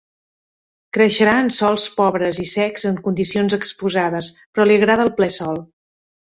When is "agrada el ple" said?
4.81-5.33